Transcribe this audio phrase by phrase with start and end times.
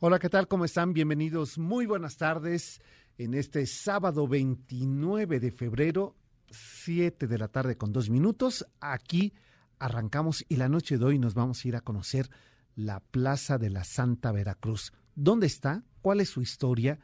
[0.00, 0.46] Hola, ¿qué tal?
[0.46, 0.92] ¿Cómo están?
[0.92, 1.58] Bienvenidos.
[1.58, 2.80] Muy buenas tardes
[3.16, 6.14] en este sábado 29 de febrero,
[6.52, 8.64] 7 de la tarde con dos minutos.
[8.80, 9.34] Aquí
[9.80, 12.30] arrancamos y la noche de hoy nos vamos a ir a conocer
[12.76, 14.92] la Plaza de la Santa Veracruz.
[15.16, 15.82] ¿Dónde está?
[16.00, 17.00] ¿Cuál es su historia?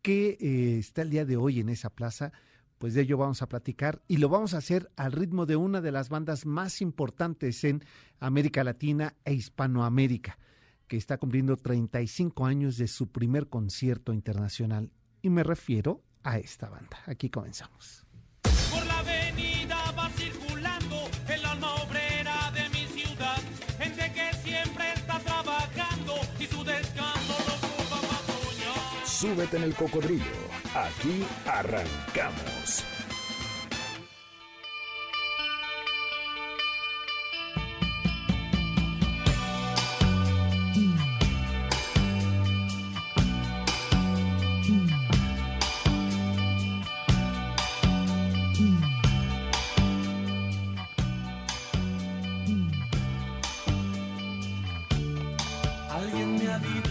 [0.00, 2.32] ¿Qué eh, está el día de hoy en esa plaza?
[2.78, 5.82] Pues de ello vamos a platicar y lo vamos a hacer al ritmo de una
[5.82, 7.84] de las bandas más importantes en
[8.18, 10.38] América Latina e Hispanoamérica
[10.88, 14.90] que está cumpliendo 35 años de su primer concierto internacional.
[15.22, 16.98] Y me refiero a esta banda.
[17.06, 18.04] Aquí comenzamos.
[18.70, 23.38] Por la avenida va circulando el alma obrera de mi ciudad.
[23.78, 27.64] Gente que siempre está trabajando y su descanso lo.
[29.06, 30.24] Súbete en el cocodrilo.
[30.74, 32.84] Aquí arrancamos.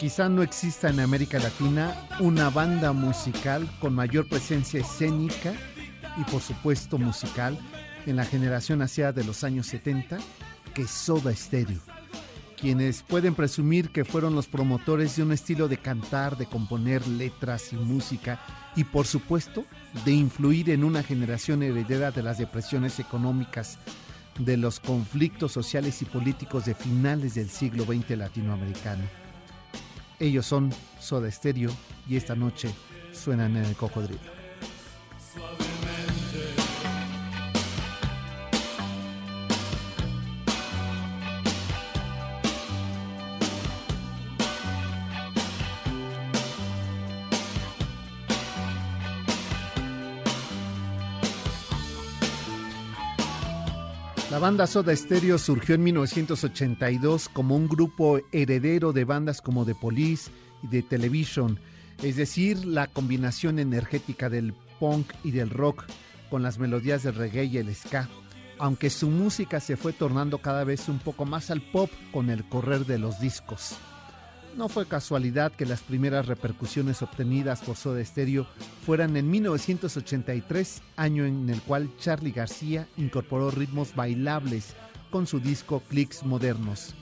[0.00, 5.52] Quizá no exista en América Latina una banda musical con mayor presencia escénica
[6.16, 7.58] y por supuesto musical
[8.06, 10.16] en la generación hacia de los años 70
[10.72, 11.80] que Soda Stereo,
[12.58, 17.74] quienes pueden presumir que fueron los promotores de un estilo de cantar, de componer letras
[17.74, 18.40] y música
[18.76, 19.66] y por supuesto
[20.06, 23.76] de influir en una generación heredera de las depresiones económicas,
[24.38, 29.19] de los conflictos sociales y políticos de finales del siglo XX latinoamericano.
[30.20, 30.70] Ellos son
[31.00, 31.70] Soda Stereo
[32.06, 32.70] y esta noche
[33.12, 34.20] suenan en el cocodrilo.
[54.30, 59.74] La banda Soda Stereo surgió en 1982 como un grupo heredero de bandas como The
[59.74, 60.30] Police
[60.62, 61.58] y The Television,
[62.00, 65.84] es decir, la combinación energética del punk y del rock
[66.30, 68.08] con las melodías del reggae y el ska,
[68.60, 72.48] aunque su música se fue tornando cada vez un poco más al pop con el
[72.48, 73.78] correr de los discos.
[74.56, 78.46] No fue casualidad que las primeras repercusiones obtenidas por Soda Stereo
[78.84, 84.74] fueran en 1983, año en el cual Charlie García incorporó ritmos bailables
[85.10, 86.94] con su disco Clicks Modernos.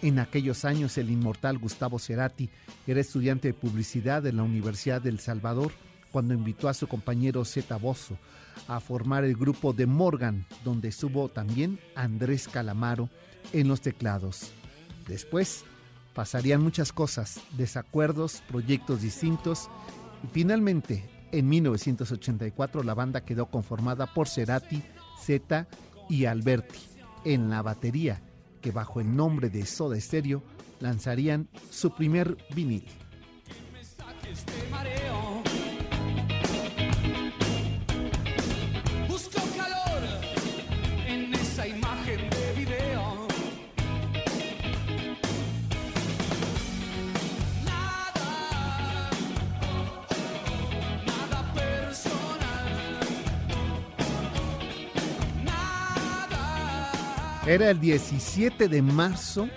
[0.00, 2.48] En aquellos años el inmortal Gustavo Cerati
[2.86, 5.72] era estudiante de publicidad en la Universidad del Salvador
[6.12, 8.16] cuando invitó a su compañero Zeta Bozo
[8.68, 13.10] a formar el grupo de Morgan, donde estuvo también Andrés Calamaro
[13.52, 14.52] en los teclados.
[15.06, 15.64] Después
[16.16, 19.68] pasarían muchas cosas, desacuerdos, proyectos distintos.
[20.24, 24.82] Y finalmente en 1984 la banda quedó conformada por Cerati,
[25.22, 25.68] Zeta
[26.08, 26.78] y Alberti.
[27.26, 28.22] En la batería
[28.62, 30.42] que bajo el nombre de Soda Stereo
[30.80, 32.86] lanzarían su primer vinil.
[57.46, 59.48] Era el 17 de marzo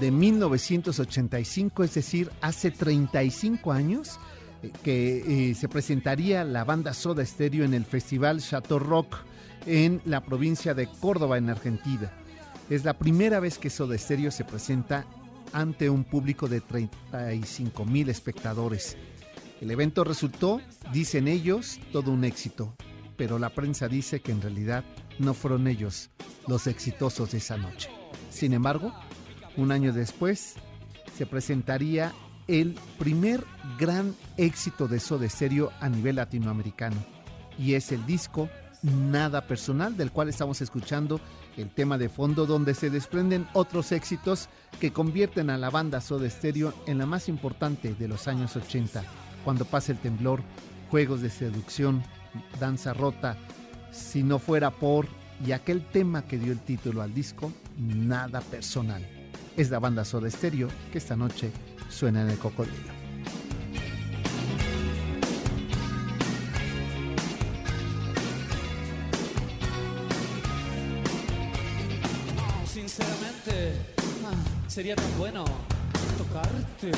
[0.00, 4.18] de 1985, es decir, hace 35 años,
[4.64, 9.18] eh, que eh, se presentaría la banda Soda Stereo en el Festival Chateau Rock
[9.64, 12.10] en la provincia de Córdoba, en Argentina.
[12.68, 15.06] Es la primera vez que Soda Stereo se presenta
[15.52, 18.96] ante un público de 35 mil espectadores.
[19.60, 20.60] El evento resultó,
[20.92, 22.74] dicen ellos, todo un éxito,
[23.16, 24.84] pero la prensa dice que en realidad
[25.18, 26.10] no fueron ellos
[26.46, 27.90] los exitosos de esa noche.
[28.30, 28.92] Sin embargo,
[29.56, 30.54] un año después
[31.16, 32.12] se presentaría
[32.46, 33.44] el primer
[33.78, 36.96] gran éxito de Soda Stereo a nivel latinoamericano
[37.58, 38.48] y es el disco
[38.82, 41.20] Nada Personal del cual estamos escuchando
[41.56, 44.48] el tema de fondo donde se desprenden otros éxitos
[44.78, 49.02] que convierten a la banda Soda Stereo en la más importante de los años 80,
[49.44, 50.42] cuando pasa el temblor,
[50.90, 52.02] juegos de seducción,
[52.60, 53.36] danza rota,
[53.96, 55.08] si no fuera por
[55.44, 59.06] y aquel tema que dio el título al disco, Nada Personal.
[59.56, 61.50] Es la banda Soda Stereo que esta noche
[61.88, 62.94] suena en el cocodrilo.
[72.66, 73.72] Sinceramente,
[74.68, 75.44] sería tan bueno
[76.18, 76.92] tocarte.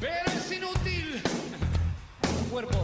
[0.00, 1.22] Pero es inútil.
[2.50, 2.81] Cuerpo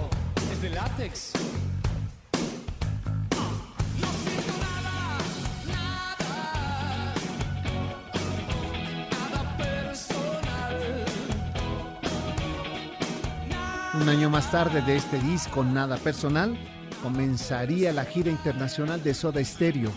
[14.00, 16.56] Un año más tarde de este disco Nada Personal,
[17.02, 19.91] comenzaría la gira internacional de Soda Stereo.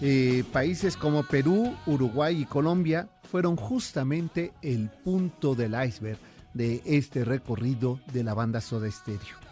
[0.00, 6.18] Eh, países como Perú, Uruguay y Colombia fueron justamente el punto del iceberg
[6.54, 9.43] de este recorrido de la banda Soda Stereo.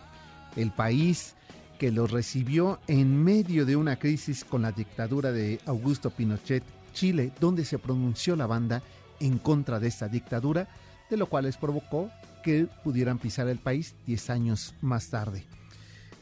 [0.57, 1.35] El país
[1.79, 6.63] que los recibió en medio de una crisis con la dictadura de Augusto Pinochet,
[6.93, 8.83] Chile, donde se pronunció la banda
[9.19, 10.69] en contra de esta dictadura,
[11.11, 12.11] de lo cual les provocó
[12.43, 15.45] que pudieran pisar el país 10 años más tarde.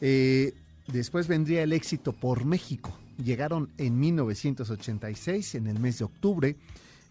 [0.01, 0.55] Eh,
[0.87, 2.97] después vendría el éxito por México.
[3.23, 6.57] Llegaron en 1986, en el mes de octubre,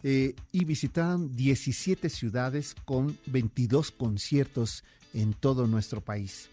[0.02, 4.84] eh, y visitaron 17 ciudades con 22 conciertos
[5.14, 6.50] en todo nuestro país.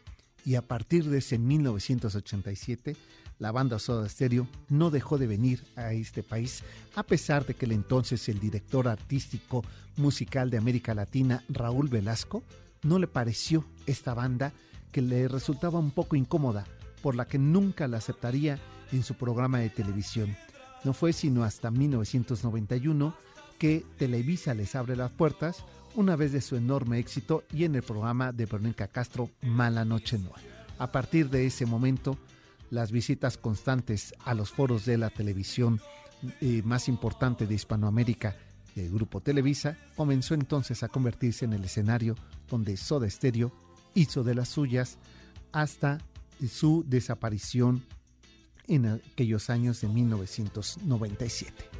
[0.47, 2.97] Y a partir de ese 1987,
[3.41, 6.63] la banda Soda Stereo no dejó de venir a este país,
[6.95, 9.65] a pesar de que el entonces el director artístico
[9.97, 12.45] musical de América Latina, Raúl Velasco,
[12.85, 14.53] no le pareció esta banda
[14.93, 16.65] que le resultaba un poco incómoda,
[17.03, 18.61] por la que nunca la aceptaría
[18.93, 20.37] en su programa de televisión.
[20.85, 23.17] No fue sino hasta 1991
[23.59, 25.65] que Televisa les abre las puertas
[25.97, 30.19] una vez de su enorme éxito y en el programa de Verónica Castro Mala Noche
[30.19, 30.31] No.
[30.79, 32.19] A partir de ese momento,
[32.71, 35.81] las visitas constantes a los foros de la televisión
[36.41, 38.37] eh, más importante de Hispanoamérica,
[38.75, 42.15] el grupo Televisa, comenzó entonces a convertirse en el escenario
[42.49, 43.53] donde Soda Stereo
[43.95, 44.99] hizo de las suyas
[45.53, 45.99] hasta
[46.47, 47.83] su desaparición
[48.69, 51.76] en aquellos años de 1997.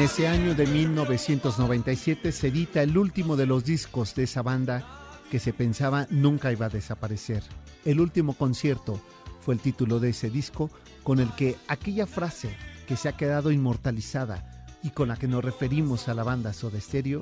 [0.00, 4.82] En ese año de 1997 se edita el último de los discos de esa banda
[5.30, 7.42] que se pensaba nunca iba a desaparecer.
[7.84, 8.98] El último concierto
[9.42, 10.70] fue el título de ese disco
[11.02, 12.56] con el que aquella frase
[12.88, 16.80] que se ha quedado inmortalizada y con la que nos referimos a la banda Soda
[16.80, 17.20] Stereo,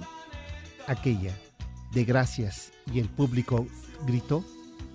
[0.87, 1.37] aquella
[1.91, 3.67] de gracias y el público
[4.07, 4.45] gritó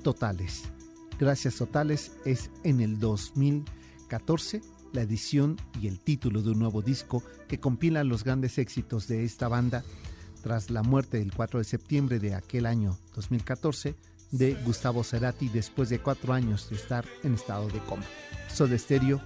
[0.03, 0.63] totales.
[1.19, 4.61] Gracias totales es en el 2014
[4.93, 9.25] la edición y el título de un nuevo disco que compila los grandes éxitos de
[9.25, 9.83] esta banda
[10.41, 13.95] tras la muerte el 4 de septiembre de aquel año 2014
[14.31, 18.03] de Gustavo Cerati después de cuatro años de estar en estado de coma.
[18.51, 19.21] Soda Stereo,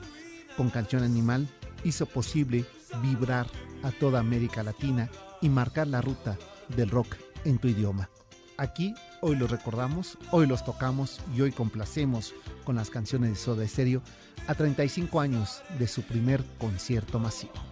[0.58, 1.48] con Canción Animal,
[1.84, 2.66] hizo posible
[3.02, 3.48] vibrar
[3.84, 5.10] a toda América Latina
[5.42, 6.38] y marcar la ruta
[6.76, 8.10] del rock en tu idioma.
[8.58, 12.34] Aquí hoy los recordamos, hoy los tocamos y hoy complacemos
[12.64, 14.02] con las canciones de Soda Stereo
[14.48, 17.67] a 35 años de su primer concierto masivo.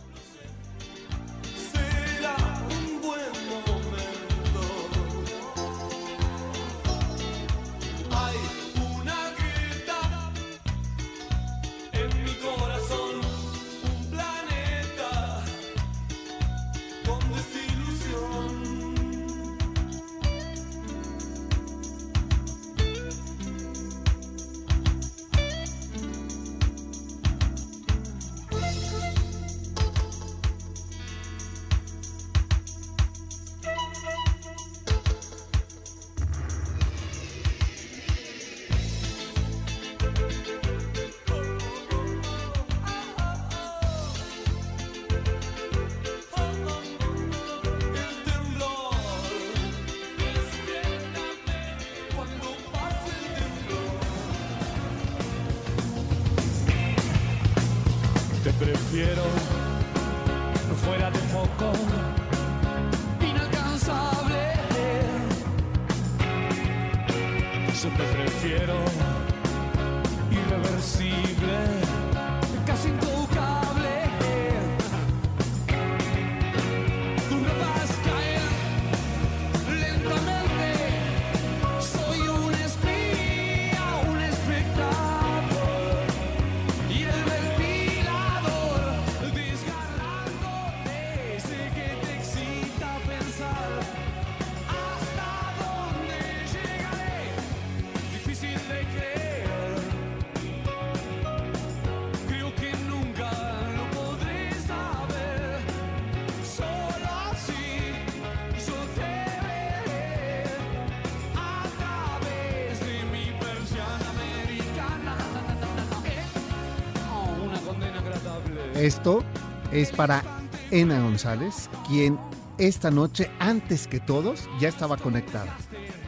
[118.75, 119.23] Esto
[119.71, 120.21] es para
[120.69, 122.19] Ena González, quien
[122.57, 125.55] esta noche, antes que todos, ya estaba conectada.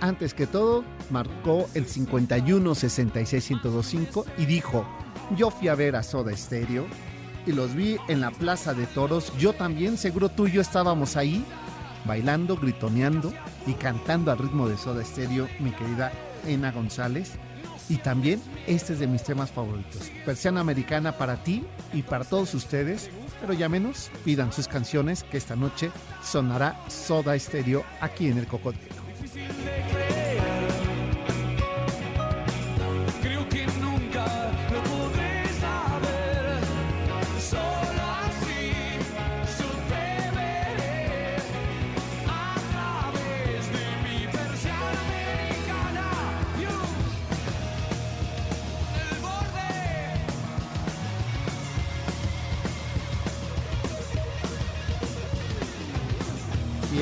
[0.01, 4.85] Antes que todo, marcó el 51 66 1025 y dijo:
[5.37, 6.85] Yo fui a ver a Soda Stereo
[7.45, 9.31] y los vi en la Plaza de Toros.
[9.37, 11.45] Yo también, seguro tú y yo estábamos ahí,
[12.05, 13.31] bailando, gritoneando
[13.65, 16.11] y cantando al ritmo de Soda Stereo, mi querida
[16.45, 17.31] Ena González.
[17.89, 20.11] Y también este es de mis temas favoritos.
[20.25, 21.63] Persiana Americana para ti
[21.93, 23.09] y para todos ustedes.
[23.39, 25.91] Pero ya menos, pidan sus canciones que esta noche
[26.23, 28.96] sonará Soda Stereo aquí en el Cocodrilo.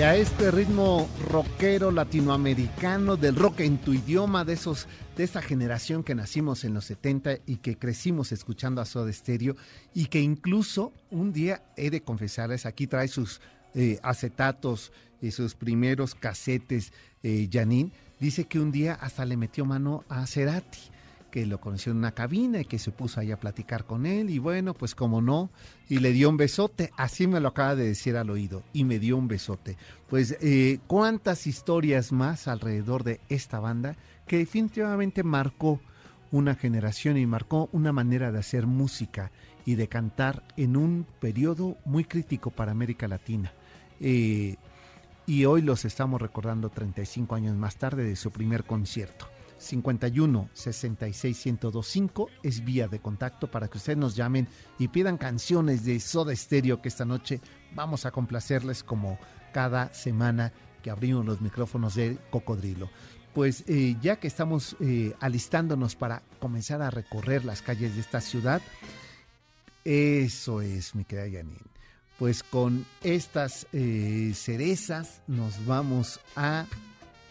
[0.06, 6.04] A este ritmo rockero latinoamericano, del rock en tu idioma, de esos, de esa generación
[6.04, 9.56] que nacimos en los 70 y que crecimos escuchando a Soda Stereo,
[9.96, 13.42] y que incluso un día he de confesarles, aquí trae sus
[13.74, 16.94] eh, acetatos y sus primeros casetes,
[17.24, 20.95] eh, Janine, dice que un día hasta le metió mano a Cerati
[21.36, 24.30] que lo conoció en una cabina y que se puso ahí a platicar con él
[24.30, 25.50] y bueno, pues como no,
[25.90, 29.00] y le dio un besote, así me lo acaba de decir al oído, y me
[29.00, 29.76] dio un besote.
[30.08, 35.82] Pues eh, cuántas historias más alrededor de esta banda que definitivamente marcó
[36.32, 39.30] una generación y marcó una manera de hacer música
[39.66, 43.52] y de cantar en un periodo muy crítico para América Latina.
[44.00, 44.56] Eh,
[45.28, 49.35] y hoy los estamos recordando 35 años más tarde de su primer concierto.
[49.66, 54.48] 51 66 1025 es vía de contacto para que ustedes nos llamen
[54.80, 57.42] y pidan canciones de Soda Stereo que esta noche
[57.74, 59.18] vamos a complacerles como
[59.54, 60.54] cada semana
[60.84, 62.90] que abrimos los micrófonos de Cocodrilo.
[63.34, 68.22] Pues eh, ya que estamos eh, alistándonos para comenzar a recorrer las calles de esta
[68.22, 68.62] ciudad,
[69.84, 71.60] eso es, mi querida Janine.
[72.18, 76.66] Pues con estas eh, cerezas nos vamos a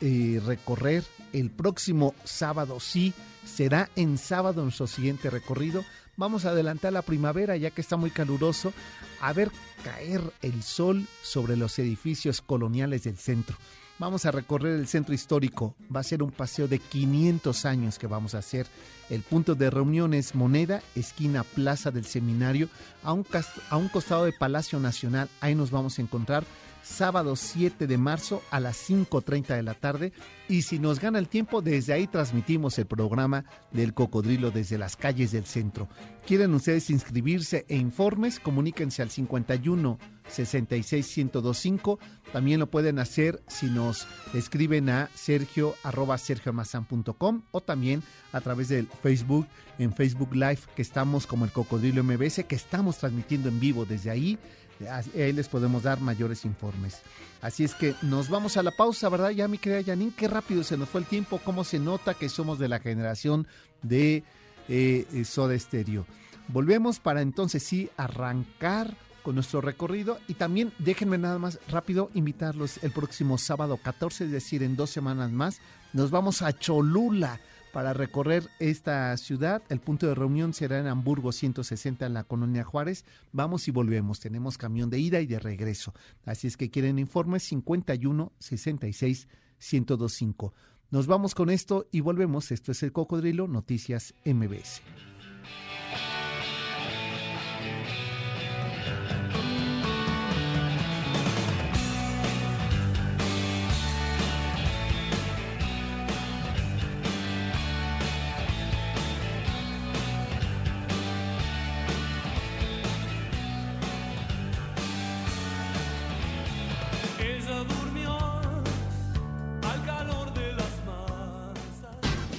[0.06, 2.78] eh, recorrer el próximo sábado.
[2.78, 3.14] Sí,
[3.46, 5.82] será en sábado nuestro siguiente recorrido.
[6.18, 8.74] Vamos a adelantar la primavera ya que está muy caluroso,
[9.22, 9.50] a ver
[9.82, 13.56] caer el sol sobre los edificios coloniales del centro.
[13.98, 15.74] Vamos a recorrer el centro histórico.
[15.94, 18.66] Va a ser un paseo de 500 años que vamos a hacer.
[19.08, 22.68] El punto de reunión es Moneda, esquina Plaza del Seminario,
[23.02, 23.24] a un,
[23.70, 25.30] a un costado de Palacio Nacional.
[25.40, 26.44] Ahí nos vamos a encontrar
[26.84, 30.12] sábado 7 de marzo a las 5.30 de la tarde.
[30.48, 34.96] Y si nos gana el tiempo, desde ahí transmitimos el programa del cocodrilo desde las
[34.96, 35.88] calles del centro.
[36.26, 38.38] ¿Quieren ustedes inscribirse e informes?
[38.38, 39.98] Comuníquense al 51
[40.28, 41.98] 66 1025.
[42.32, 46.16] También lo pueden hacer si nos escriben a sergio arroba
[47.50, 49.46] o también a través del Facebook,
[49.78, 54.10] en Facebook Live, que estamos como el Cocodrilo MBS, que estamos transmitiendo en vivo desde
[54.10, 54.38] ahí.
[55.14, 57.00] Ahí les podemos dar mayores informes.
[57.40, 59.30] Así es que nos vamos a la pausa, ¿verdad?
[59.30, 62.28] Ya mi querida Janine, qué rápido se nos fue el tiempo, cómo se nota que
[62.28, 63.46] somos de la generación
[63.82, 64.24] de
[64.68, 66.06] eh, eh, Soda Stereo.
[66.48, 72.82] Volvemos para entonces sí arrancar con nuestro recorrido y también déjenme nada más rápido invitarlos
[72.82, 75.60] el próximo sábado 14, es decir, en dos semanas más,
[75.94, 77.40] nos vamos a Cholula
[77.74, 79.60] para recorrer esta ciudad.
[79.68, 83.04] El punto de reunión será en Hamburgo 160 en la colonia Juárez.
[83.32, 84.20] Vamos y volvemos.
[84.20, 85.92] Tenemos camión de ida y de regreso.
[86.24, 89.26] Así es que quieren informes 51 66
[89.58, 90.54] 1025.
[90.90, 92.52] Nos vamos con esto y volvemos.
[92.52, 94.80] Esto es el Cocodrilo Noticias MBS.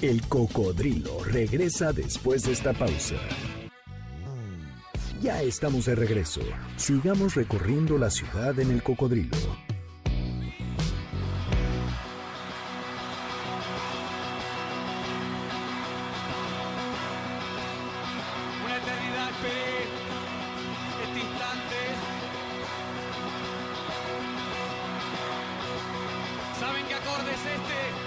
[0.05, 3.15] El cocodrilo regresa después de esta pausa.
[5.19, 6.41] Ya estamos de regreso.
[6.77, 9.35] Sigamos recorriendo la ciudad en el cocodrilo.
[18.63, 19.85] Una eternidad esperé
[21.03, 21.77] este instante.
[26.59, 28.04] ¿Saben qué acorde es este?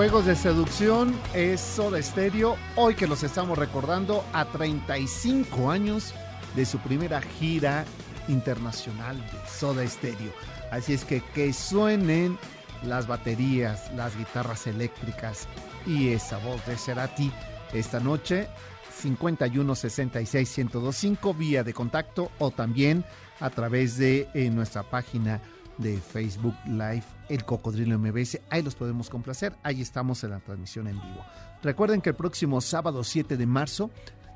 [0.00, 2.56] Juegos de seducción es Soda Stereo.
[2.74, 6.14] Hoy que los estamos recordando a 35 años
[6.56, 7.84] de su primera gira
[8.26, 10.32] internacional de Soda Stereo.
[10.70, 12.38] Así es que que suenen
[12.82, 15.46] las baterías, las guitarras eléctricas
[15.86, 17.30] y esa voz de Cerati
[17.74, 18.48] esta noche
[19.02, 23.04] 51 66 1025 vía de contacto o también
[23.38, 25.42] a través de eh, nuestra página
[25.80, 28.40] de Facebook Live El Cocodrilo MBS.
[28.50, 29.54] Ahí los podemos complacer.
[29.62, 31.24] Ahí estamos en la transmisión en vivo.
[31.62, 33.90] Recuerden que el próximo sábado 7 de marzo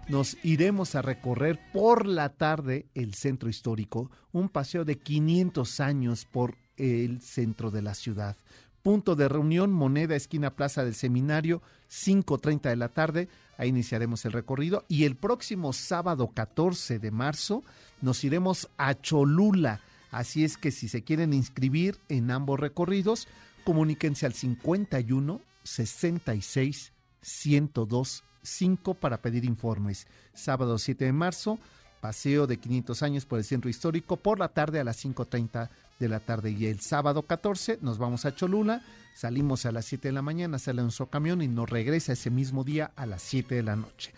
[0.09, 6.27] nos iremos a recorrer por la tarde el centro histórico, un paseo de 500 años
[6.27, 8.37] por el centro de la ciudad.
[8.83, 13.29] Punto de reunión, Moneda, esquina Plaza del Seminario, 5.30 de la tarde.
[13.57, 14.85] Ahí iniciaremos el recorrido.
[14.89, 17.65] Y el próximo sábado 14 de marzo
[18.03, 19.81] nos iremos a Cholula.
[20.15, 23.27] Así es que si se quieren inscribir en ambos recorridos,
[23.65, 30.07] comuníquense al 51 66 102 5 para pedir informes.
[30.33, 31.59] Sábado 7 de marzo,
[32.01, 36.09] paseo de 500 años por el centro histórico por la tarde a las 5.30 de
[36.09, 36.53] la tarde.
[36.53, 38.83] Y el sábado 14 nos vamos a Cholula,
[39.17, 42.63] salimos a las 7 de la mañana, sale un camión y nos regresa ese mismo
[42.63, 44.13] día a las 7 de la noche.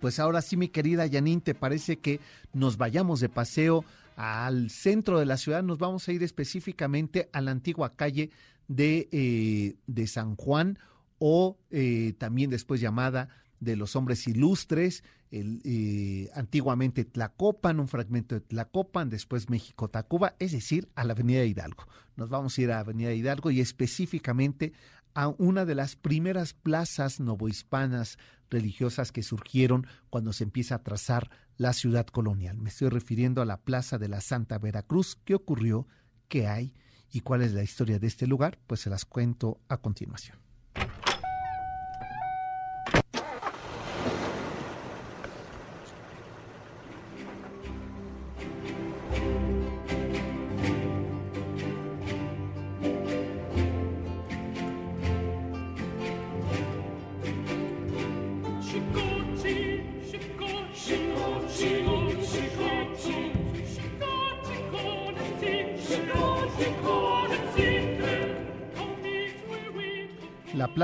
[0.00, 2.18] Pues ahora sí, mi querida Yanin, ¿te parece que
[2.52, 3.84] nos vayamos de paseo
[4.16, 5.62] al centro de la ciudad?
[5.62, 8.30] Nos vamos a ir específicamente a la antigua calle
[8.68, 10.78] de, eh, de San Juan
[11.18, 13.28] o eh, también después llamada
[13.60, 20.36] de los hombres ilustres, el, eh, antiguamente Tlacopan, un fragmento de Tlacopan, después México Tacuba,
[20.38, 21.86] es decir, a la Avenida Hidalgo.
[22.16, 24.72] Nos vamos a ir a Avenida Hidalgo y específicamente
[25.14, 28.18] a una de las primeras plazas novohispanas
[28.50, 32.58] religiosas que surgieron cuando se empieza a trazar la ciudad colonial.
[32.58, 35.16] Me estoy refiriendo a la Plaza de la Santa Veracruz.
[35.24, 35.86] ¿Qué ocurrió?
[36.28, 36.74] ¿Qué hay?
[37.10, 38.58] ¿Y cuál es la historia de este lugar?
[38.66, 40.43] Pues se las cuento a continuación.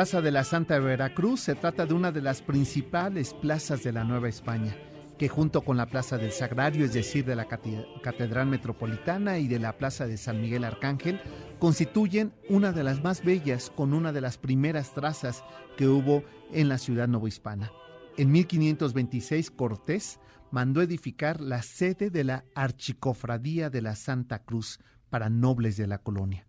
[0.00, 4.02] Plaza de la Santa Veracruz se trata de una de las principales plazas de la
[4.02, 4.74] Nueva España,
[5.18, 9.58] que junto con la Plaza del Sagrario, es decir, de la Catedral Metropolitana y de
[9.58, 11.20] la Plaza de San Miguel Arcángel,
[11.58, 15.44] constituyen una de las más bellas con una de las primeras trazas
[15.76, 17.70] que hubo en la ciudad novohispana.
[18.16, 20.18] En 1526 Cortés
[20.50, 25.98] mandó edificar la sede de la Archicofradía de la Santa Cruz para nobles de la
[25.98, 26.46] colonia.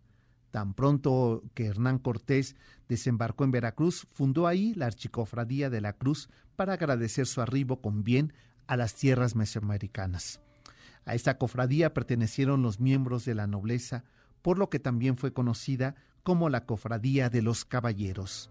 [0.52, 6.28] Tan pronto que Hernán Cortés desembarcó en Veracruz, fundó ahí la Archicofradía de la Cruz
[6.56, 8.34] para agradecer su arribo con bien
[8.66, 10.42] a las tierras mesoamericanas.
[11.06, 14.04] A esta cofradía pertenecieron los miembros de la nobleza,
[14.42, 18.50] por lo que también fue conocida como la Cofradía de los Caballeros.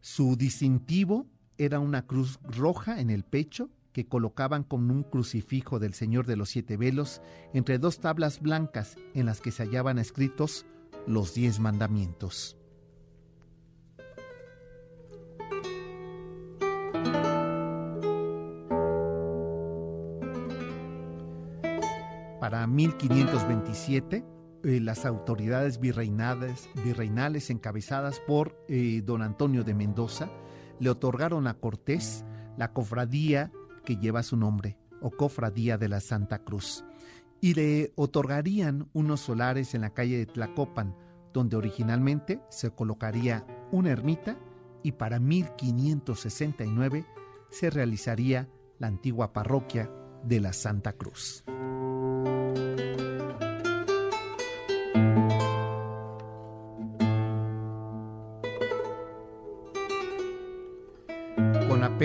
[0.00, 1.26] Su distintivo
[1.58, 6.34] era una cruz roja en el pecho que colocaban con un crucifijo del Señor de
[6.34, 7.22] los Siete Velos
[7.52, 10.66] entre dos tablas blancas en las que se hallaban escritos
[11.06, 12.56] los diez mandamientos.
[22.40, 24.24] Para 1527,
[24.64, 30.30] eh, las autoridades virreinales, virreinales encabezadas por eh, don Antonio de Mendoza
[30.78, 32.24] le otorgaron a Cortés
[32.56, 33.50] la cofradía
[33.84, 36.84] que lleva su nombre, o Cofradía de la Santa Cruz,
[37.44, 40.96] y le otorgarían unos solares en la calle de Tlacopan,
[41.34, 44.38] donde originalmente se colocaría una ermita
[44.82, 47.04] y para 1569
[47.50, 49.90] se realizaría la antigua parroquia
[50.24, 51.44] de la Santa Cruz.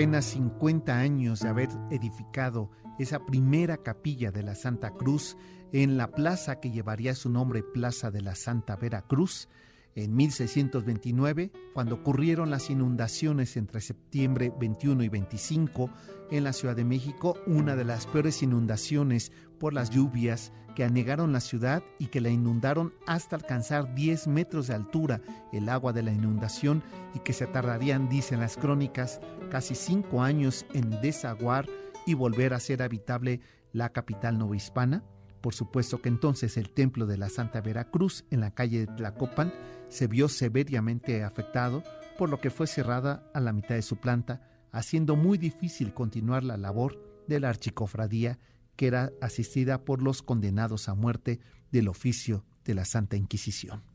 [0.00, 5.36] Apenas 50 años de haber edificado esa primera capilla de la Santa Cruz
[5.74, 9.50] en la plaza que llevaría su nombre Plaza de la Santa Veracruz,
[9.94, 15.90] en 1629, cuando ocurrieron las inundaciones entre septiembre 21 y 25
[16.30, 21.32] en la Ciudad de México, una de las peores inundaciones por las lluvias que anegaron
[21.32, 25.20] la ciudad y que la inundaron hasta alcanzar 10 metros de altura
[25.52, 26.82] el agua de la inundación
[27.14, 31.66] y que se tardarían, dicen las crónicas, casi cinco años en desaguar
[32.06, 33.40] y volver a ser habitable
[33.72, 35.04] la capital novohispana.
[35.40, 39.52] Por supuesto que entonces el templo de la Santa Veracruz en la calle de Tlacopan
[39.90, 41.82] se vio severamente afectado,
[42.16, 44.40] por lo que fue cerrada a la mitad de su planta,
[44.72, 48.38] haciendo muy difícil continuar la labor de la archicofradía
[48.76, 53.89] que era asistida por los condenados a muerte del oficio de la Santa Inquisición.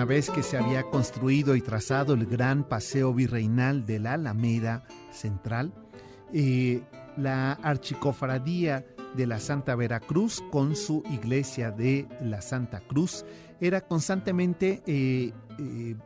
[0.00, 4.82] Una vez que se había construido y trazado el gran paseo virreinal de la Alameda
[5.10, 5.74] Central,
[6.32, 6.80] eh,
[7.18, 13.26] la archicofradía de la Santa Veracruz con su iglesia de la Santa Cruz
[13.60, 15.96] era constantemente eh, eh,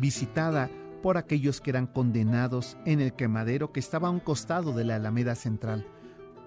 [0.00, 0.68] visitada
[1.00, 4.96] por aquellos que eran condenados en el quemadero que estaba a un costado de la
[4.96, 5.86] Alameda Central,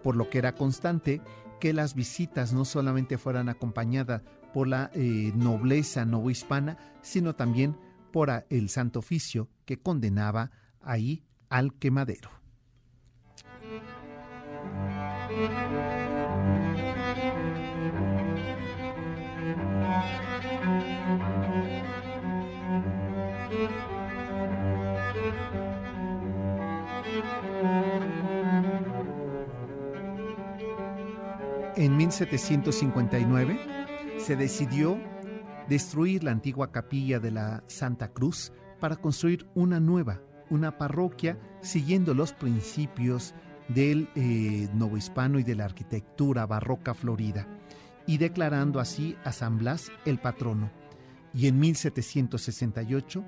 [0.04, 1.22] por lo que era constante
[1.62, 4.22] que las visitas no solamente fueran acompañadas
[4.54, 7.76] por la eh, nobleza novohispana, sino también
[8.12, 12.30] por el Santo Oficio que condenaba ahí al quemadero.
[31.76, 33.73] En 1759
[34.24, 34.98] se decidió
[35.68, 42.14] destruir la antigua capilla de la Santa Cruz para construir una nueva, una parroquia siguiendo
[42.14, 43.36] los principios
[43.68, 47.48] del eh, novohispano y de la arquitectura barroca florida,
[48.08, 50.72] y declarando así a San Blas el patrono.
[51.34, 53.26] Y en 1768,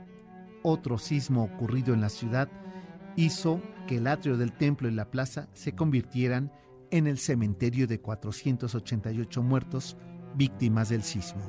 [0.63, 2.47] otro sismo ocurrido en la ciudad
[3.17, 6.53] hizo que el atrio del templo y la plaza se convirtieran
[6.89, 9.97] en el cementerio de 488 muertos
[10.36, 11.41] víctimas del sismo.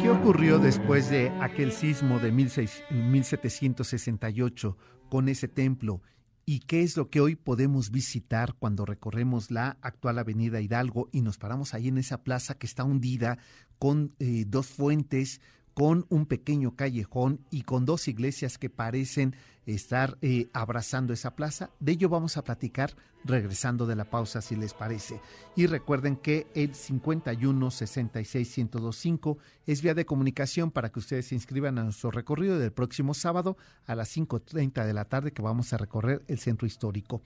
[0.00, 4.76] ¿Qué ocurrió después de aquel sismo de 1768
[5.08, 6.02] con ese templo
[6.48, 11.20] y qué es lo que hoy podemos visitar cuando recorremos la actual Avenida Hidalgo y
[11.20, 13.36] nos paramos ahí en esa plaza que está hundida
[13.78, 15.42] con eh, dos fuentes,
[15.78, 21.70] con un pequeño callejón y con dos iglesias que parecen estar eh, abrazando esa plaza.
[21.78, 25.20] De ello vamos a platicar regresando de la pausa, si les parece.
[25.54, 31.36] Y recuerden que el 51 66 1025 es vía de comunicación para que ustedes se
[31.36, 35.72] inscriban a nuestro recorrido del próximo sábado a las 5.30 de la tarde que vamos
[35.72, 37.22] a recorrer el centro histórico.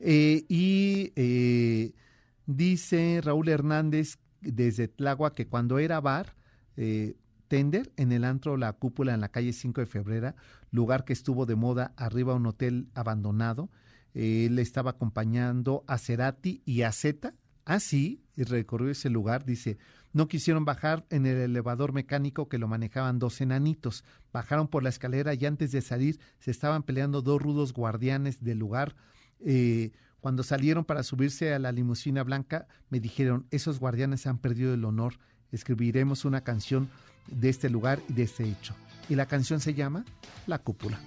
[0.00, 1.92] Eh, y eh,
[2.46, 6.34] dice Raúl Hernández desde Tlagua que cuando era bar,
[7.52, 10.36] Tender en el antro La Cúpula en la calle 5 de Febrera,
[10.70, 13.68] lugar que estuvo de moda arriba un hotel abandonado.
[14.14, 17.34] Él estaba acompañando a Cerati y a Zeta.
[17.66, 19.76] Así, y recorrió ese lugar, dice,
[20.14, 24.02] no quisieron bajar en el elevador mecánico que lo manejaban dos enanitos.
[24.32, 28.60] Bajaron por la escalera y antes de salir se estaban peleando dos rudos guardianes del
[28.60, 28.96] lugar.
[29.40, 34.72] Eh, cuando salieron para subirse a la limusina blanca, me dijeron, esos guardianes han perdido
[34.72, 35.18] el honor.
[35.50, 36.88] Escribiremos una canción
[37.26, 38.74] de este lugar y de este hecho.
[39.08, 40.04] Y la canción se llama
[40.46, 40.98] La Cúpula.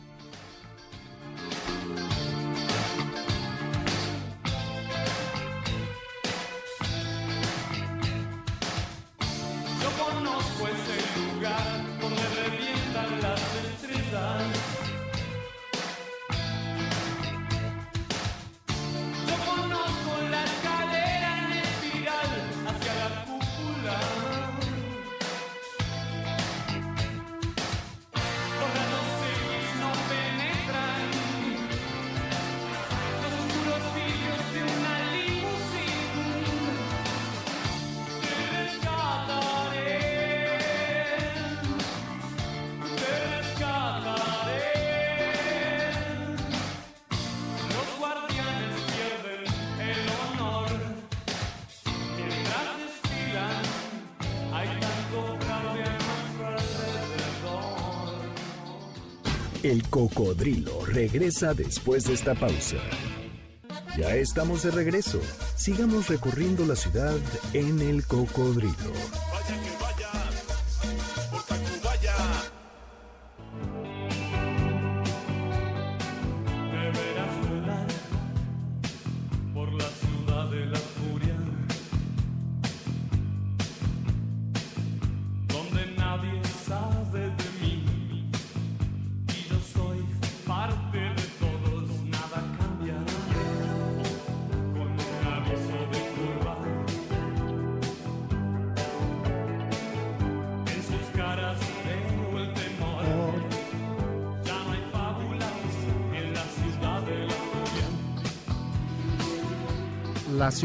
[59.65, 62.78] El cocodrilo regresa después de esta pausa.
[63.97, 65.19] Ya estamos de regreso.
[65.56, 67.17] Sigamos recorriendo la ciudad
[67.51, 68.93] en el cocodrilo.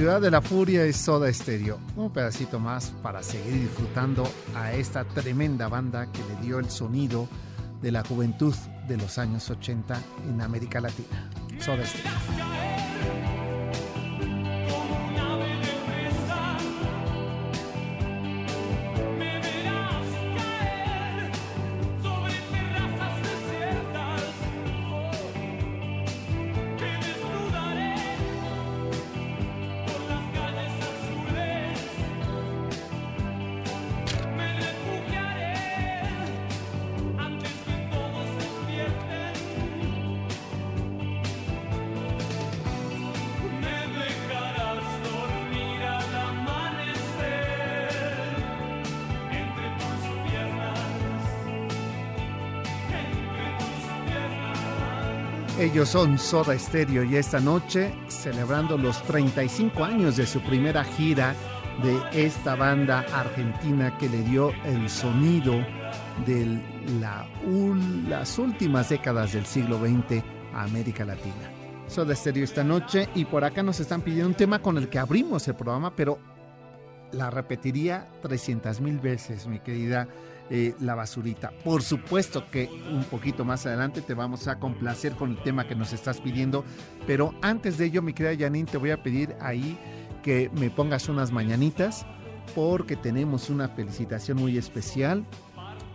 [0.00, 1.78] Ciudad de la furia es Soda Stereo.
[1.94, 7.28] Un pedacito más para seguir disfrutando a esta tremenda banda que le dio el sonido
[7.82, 8.54] de la juventud
[8.88, 11.30] de los años 80 en América Latina.
[11.58, 12.39] Soda Stereo.
[55.60, 61.34] Ellos son Soda Stereo y esta noche celebrando los 35 años de su primera gira
[61.82, 65.62] de esta banda argentina que le dio el sonido
[66.24, 66.58] de
[66.98, 71.52] las últimas décadas del siglo XX a América Latina.
[71.86, 74.98] Soda Stereo esta noche y por acá nos están pidiendo un tema con el que
[74.98, 76.18] abrimos el programa, pero
[77.12, 80.08] la repetiría 300 mil veces, mi querida
[80.50, 81.52] eh, La Basurita.
[81.64, 85.74] Por supuesto que un poquito más adelante te vamos a complacer con el tema que
[85.74, 86.64] nos estás pidiendo,
[87.06, 89.78] pero antes de ello, mi querida Janine, te voy a pedir ahí
[90.22, 92.04] que me pongas unas mañanitas
[92.54, 95.24] porque tenemos una felicitación muy especial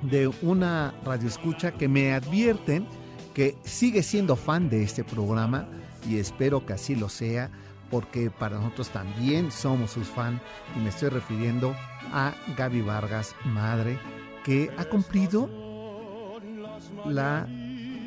[0.01, 2.87] de una radioescucha que me advierten
[3.33, 5.67] que sigue siendo fan de este programa
[6.09, 7.51] y espero que así lo sea
[7.89, 10.41] porque para nosotros también somos sus fans
[10.75, 11.75] y me estoy refiriendo
[12.13, 13.99] a Gaby Vargas, madre,
[14.45, 15.49] que ha cumplido
[17.05, 17.47] la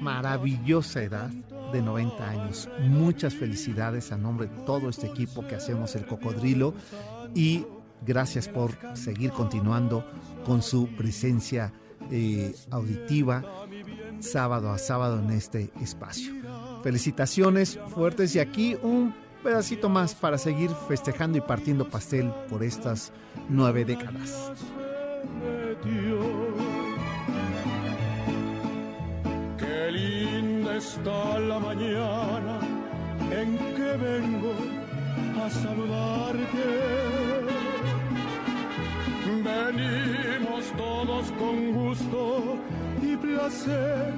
[0.01, 1.29] maravillosa edad
[1.72, 2.68] de 90 años.
[2.81, 6.74] Muchas felicidades a nombre de todo este equipo que hacemos el cocodrilo
[7.35, 7.66] y
[8.07, 10.05] gracias por seguir continuando
[10.46, 11.72] con su presencia
[12.11, 13.42] eh, auditiva
[14.20, 16.33] sábado a sábado en este espacio.
[16.85, 23.12] Felicitaciones fuertes y aquí un pedacito más para seguir festejando y partiendo pastel por estas
[23.48, 24.53] nueve décadas.
[30.88, 32.59] Está la mañana
[33.31, 34.55] en que vengo
[35.44, 36.66] a saludarte.
[39.48, 42.57] Venimos todos con gusto
[43.03, 44.14] y placer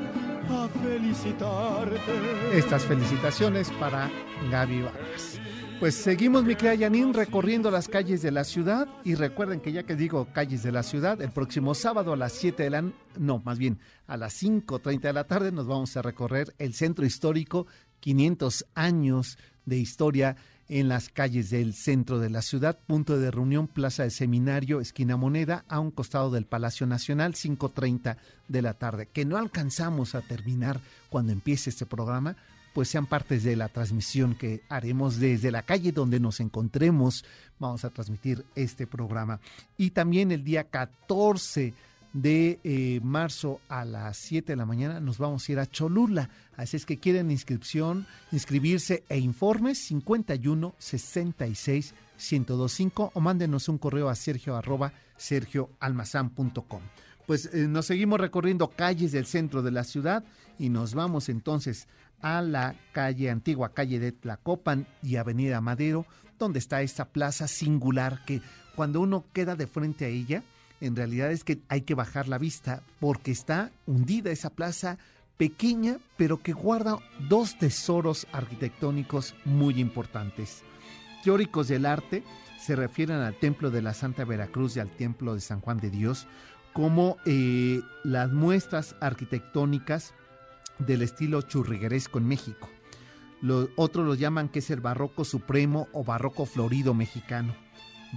[0.49, 2.17] a felicitarte.
[2.53, 4.09] Estas felicitaciones para
[4.51, 5.40] Gaby Vargas.
[5.81, 8.87] Pues seguimos, mi querida Janine, recorriendo las calles de la ciudad.
[9.03, 12.33] Y recuerden que ya que digo calles de la ciudad, el próximo sábado a las
[12.33, 12.85] 7 de la...
[13.19, 17.07] No, más bien, a las 5.30 de la tarde nos vamos a recorrer el centro
[17.07, 17.67] histórico,
[18.01, 20.37] 500 años de historia
[20.69, 25.17] en las calles del centro de la ciudad, punto de reunión, Plaza de Seminario, esquina
[25.17, 29.09] Moneda, a un costado del Palacio Nacional, 5.30 de la tarde.
[29.11, 32.37] Que no alcanzamos a terminar cuando empiece este programa,
[32.73, 37.25] pues sean partes de la transmisión que haremos desde la calle donde nos encontremos.
[37.59, 39.41] Vamos a transmitir este programa.
[39.77, 41.75] Y también el día 14
[42.13, 46.29] de eh, marzo a las 7 de la mañana nos vamos a ir a Cholula.
[46.57, 54.09] Así es que quieren inscripción, inscribirse e informes 51 66 1025 o mándenos un correo
[54.09, 56.83] a sergio arroba sergioalmazán.com.
[57.27, 60.25] Pues eh, nos seguimos recorriendo calles del centro de la ciudad
[60.59, 61.87] y nos vamos entonces
[62.23, 66.07] a la calle antigua, calle de Tlacopan y Avenida Madero,
[66.39, 68.41] donde está esta plaza singular que
[68.75, 70.43] cuando uno queda de frente a ella,
[70.81, 74.99] en realidad es que hay que bajar la vista porque está hundida esa plaza
[75.37, 80.63] pequeña, pero que guarda dos tesoros arquitectónicos muy importantes.
[81.23, 82.23] Teóricos del arte
[82.59, 85.91] se refieren al Templo de la Santa Veracruz y al Templo de San Juan de
[85.91, 86.27] Dios
[86.73, 90.15] como eh, las muestras arquitectónicas
[90.87, 92.69] del estilo churrigueresco en México.
[93.41, 97.55] Los, otros lo llaman que es el barroco supremo o barroco florido mexicano.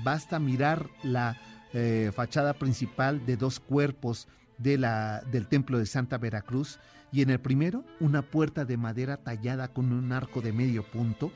[0.04, 1.39] Basta mirar la
[1.73, 6.80] eh, fachada principal de dos cuerpos de la, del templo de Santa Veracruz
[7.12, 11.32] y en el primero una puerta de madera tallada con un arco de medio punto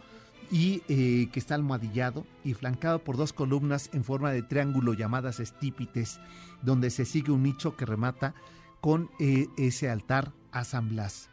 [0.49, 5.39] y eh, que está almohadillado y flancado por dos columnas en forma de triángulo llamadas
[5.39, 6.19] estípites,
[6.61, 8.33] donde se sigue un nicho que remata
[8.79, 11.29] con eh, ese altar a San Blas.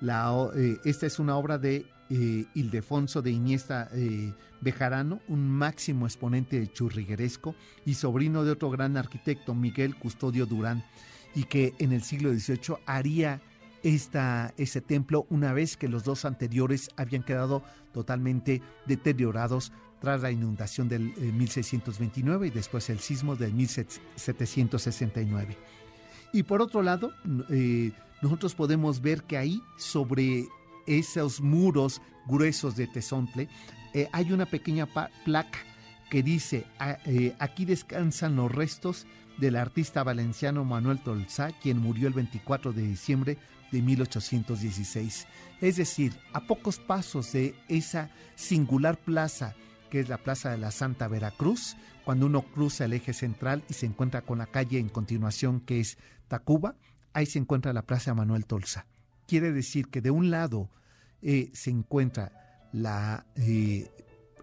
[0.00, 6.06] La, eh, esta es una obra de eh, Ildefonso de Iniesta eh, Bejarano, un máximo
[6.06, 7.54] exponente de churrigueresco
[7.84, 10.84] y sobrino de otro gran arquitecto, Miguel Custodio Durán,
[11.34, 13.42] y que en el siglo XVIII haría
[13.82, 20.30] esta, ese templo una vez que los dos anteriores habían quedado totalmente deteriorados tras la
[20.30, 25.56] inundación del 1629 y después el sismo del 1769.
[26.32, 27.12] Y por otro lado,
[28.22, 30.46] nosotros podemos ver que ahí, sobre
[30.86, 33.48] esos muros gruesos de Tezontle,
[33.94, 34.86] eh, hay una pequeña
[35.24, 35.58] placa
[36.10, 36.66] que dice,
[37.06, 39.06] eh, aquí descansan los restos
[39.38, 43.38] del artista valenciano Manuel Tolzá, quien murió el 24 de diciembre
[43.70, 45.26] de 1816.
[45.60, 49.54] Es decir, a pocos pasos de esa singular plaza,
[49.90, 53.74] que es la Plaza de la Santa Veracruz, cuando uno cruza el eje central y
[53.74, 56.74] se encuentra con la calle en continuación que es Tacuba,
[57.18, 58.86] ahí se encuentra la Plaza Manuel Tolsa.
[59.26, 60.70] Quiere decir que de un lado
[61.20, 63.90] eh, se encuentra la, eh,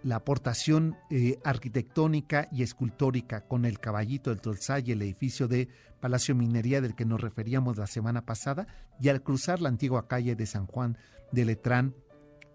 [0.04, 5.70] la aportación eh, arquitectónica y escultórica con el caballito del Tolsa y el edificio de
[6.02, 8.68] Palacio Minería del que nos referíamos la semana pasada,
[9.00, 10.98] y al cruzar la antigua calle de San Juan
[11.32, 11.96] de Letrán,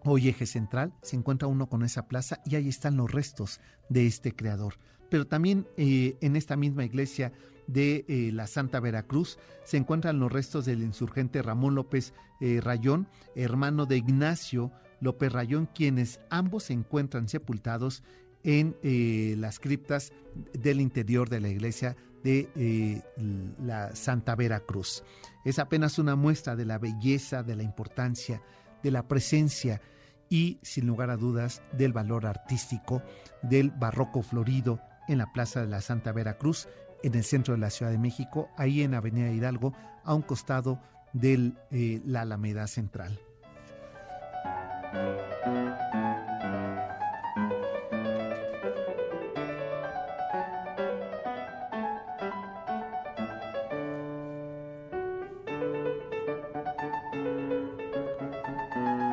[0.05, 4.07] hoy eje central, se encuentra uno con esa plaza y ahí están los restos de
[4.07, 4.75] este creador.
[5.11, 7.33] Pero también en esta misma iglesia
[7.73, 13.09] de eh, la Santa Veracruz se encuentran los restos del insurgente Ramón López eh, Rayón,
[13.35, 18.03] hermano de Ignacio López Rayón, quienes ambos se encuentran sepultados
[18.43, 20.13] en eh, las criptas
[20.53, 23.03] del interior de la iglesia de
[23.59, 25.03] la Santa Veracruz.
[25.45, 28.43] Es apenas una muestra de la belleza, de la importancia,
[28.83, 29.81] de la presencia
[30.29, 33.03] y, sin lugar a dudas, del valor artístico
[33.43, 36.69] del barroco florido en la Plaza de la Santa Veracruz,
[37.03, 39.73] en el centro de la Ciudad de México, ahí en Avenida Hidalgo,
[40.05, 40.81] a un costado
[41.13, 43.19] de eh, la Alameda Central.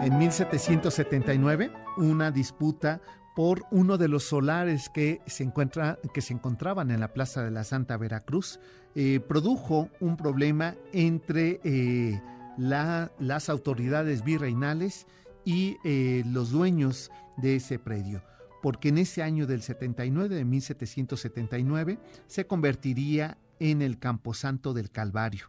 [0.07, 3.01] En 1779, una disputa
[3.37, 7.51] por uno de los solares que se, encuentra, que se encontraban en la Plaza de
[7.51, 8.59] la Santa Veracruz.
[8.95, 12.19] Eh, produjo un problema entre eh,
[12.57, 15.05] la- las autoridades virreinales
[15.45, 18.23] y eh, los dueños de ese predio,
[18.63, 25.45] porque en ese año del 79, de 1779, se convertiría en el Camposanto del Calvario,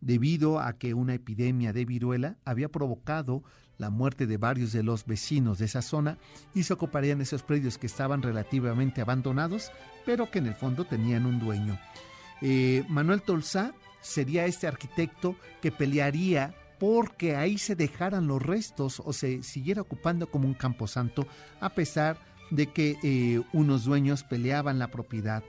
[0.00, 3.44] debido a que una epidemia de viruela había provocado
[3.78, 6.18] la muerte de varios de los vecinos de esa zona
[6.54, 9.70] y se ocuparían esos predios que estaban relativamente abandonados,
[10.04, 11.78] pero que en el fondo tenían un dueño.
[12.42, 19.12] Eh, Manuel Tolsá sería este arquitecto que pelearía porque ahí se dejaran los restos o
[19.12, 21.26] se siguiera ocupando como un camposanto,
[21.60, 22.18] a pesar
[22.50, 25.42] de que eh, unos dueños peleaban la propiedad.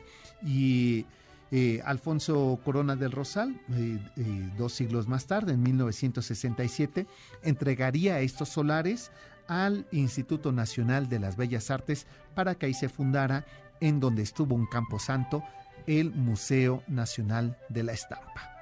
[0.44, 1.06] Y
[1.52, 7.08] eh, Alfonso Corona del Rosal, eh, eh, dos siglos más tarde, en 1967,
[7.44, 9.12] entregaría estos solares
[9.48, 13.46] al Instituto Nacional de las Bellas Artes para que ahí se fundara,
[13.82, 15.44] en donde estuvo un camposanto,
[15.88, 18.59] el Museo Nacional de la Estampa.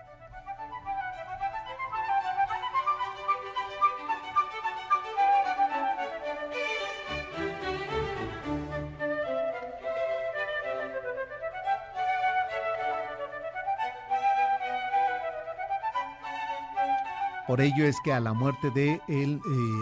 [17.48, 19.40] Por ello es que a la muerte del de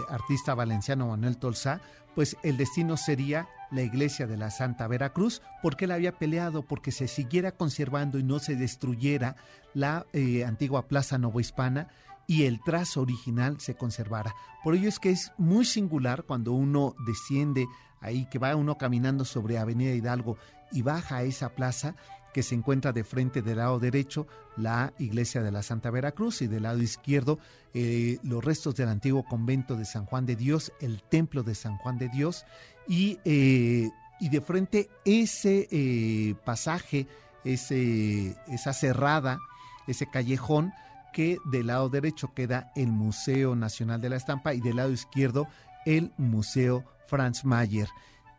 [0.09, 1.81] artista valenciano Manuel Tolsá,
[2.13, 6.91] pues el destino sería la iglesia de la Santa Veracruz, porque él había peleado porque
[6.91, 9.35] se siguiera conservando y no se destruyera
[9.73, 11.87] la eh, antigua plaza novohispana
[12.27, 14.35] y el trazo original se conservara.
[14.63, 17.65] Por ello es que es muy singular cuando uno desciende
[17.99, 20.37] ahí, que va uno caminando sobre Avenida Hidalgo
[20.71, 21.95] y baja a esa plaza,
[22.35, 24.27] que se encuentra de frente del lado derecho
[24.57, 27.39] la iglesia de la Santa Veracruz y del lado izquierdo
[27.73, 31.77] eh, los restos del antiguo convento de San Juan de Dios, el templo de San
[31.77, 32.43] Juan de Dios
[32.89, 37.07] y, eh, y de frente ese eh, pasaje,
[37.45, 39.39] ese, esa cerrada,
[39.87, 40.73] ese callejón
[41.13, 45.47] que del lado derecho queda el Museo Nacional de la Estampa y del lado izquierdo
[45.85, 47.87] el Museo Franz Mayer.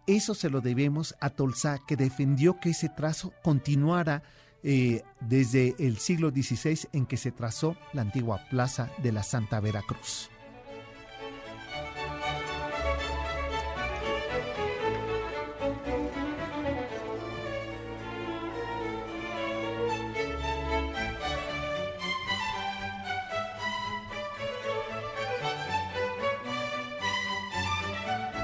[0.06, 4.22] Eso se lo debemos a Tolsá, que defendió que ese trazo continuara
[4.62, 9.60] eh, desde el siglo XVI en que se trazó la antigua plaza de la Santa
[9.60, 10.30] Veracruz.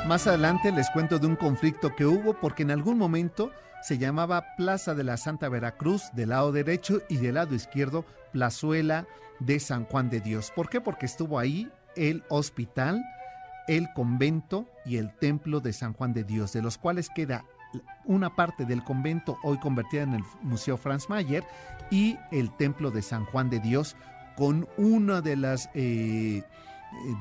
[0.06, 4.56] Más adelante les cuento de un conflicto que hubo porque en algún momento se llamaba
[4.56, 9.06] Plaza de la Santa Veracruz del lado derecho y del lado izquierdo Plazuela
[9.38, 10.52] de San Juan de Dios.
[10.56, 10.80] ¿Por qué?
[10.80, 13.00] Porque estuvo ahí el hospital,
[13.68, 17.44] el convento y el templo de San Juan de Dios, de los cuales queda
[18.04, 21.44] una parte del convento hoy convertida en el Museo Franz Mayer
[21.92, 23.96] y el templo de San Juan de Dios
[24.36, 25.70] con una de las...
[25.74, 26.42] Eh,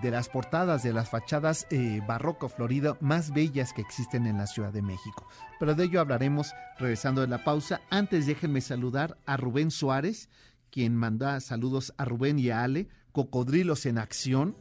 [0.01, 4.47] de las portadas de las fachadas eh, barroco florido más bellas que existen en la
[4.47, 5.27] Ciudad de México.
[5.59, 7.81] Pero de ello hablaremos regresando de la pausa.
[7.89, 10.29] Antes déjenme saludar a Rubén Suárez,
[10.69, 14.55] quien manda saludos a Rubén y a Ale, Cocodrilos en Acción,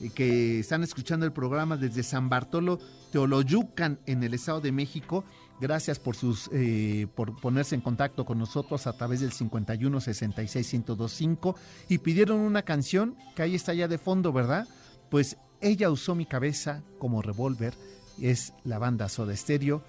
[0.00, 2.78] eh, que están escuchando el programa desde San Bartolo
[3.10, 5.24] Teoloyucan en el Estado de México.
[5.60, 10.72] Gracias por sus eh, por ponerse en contacto con nosotros a través del 51 66
[10.74, 11.56] 1025
[11.88, 14.68] y pidieron una canción que ahí está ya de fondo, ¿verdad?
[15.10, 17.74] Pues ella usó mi cabeza como revólver,
[18.20, 19.82] es la banda Soda Stereo.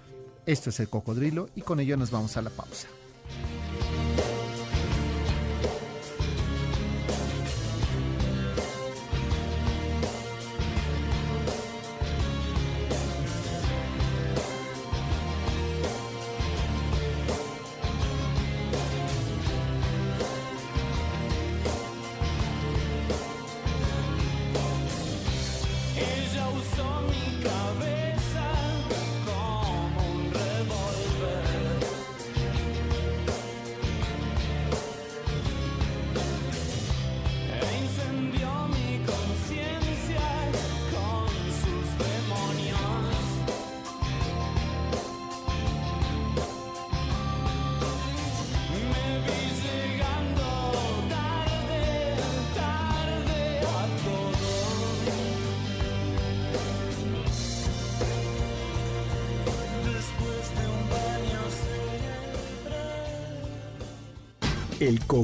[0.46, 2.88] Esto es el Cocodrilo y con ello nos vamos a la pausa.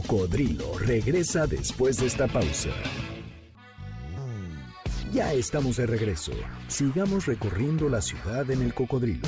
[0.02, 2.68] Cocodrilo regresa después de esta pausa.
[5.10, 6.32] Ya estamos de regreso.
[6.68, 9.26] Sigamos recorriendo la ciudad en el cocodrilo.